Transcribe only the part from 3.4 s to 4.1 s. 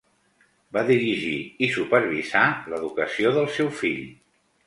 seu fill.